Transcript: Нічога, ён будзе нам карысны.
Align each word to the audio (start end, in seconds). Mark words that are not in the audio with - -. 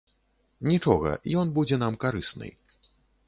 Нічога, 0.69 1.11
ён 1.43 1.53
будзе 1.59 1.79
нам 1.83 1.93
карысны. 2.07 2.49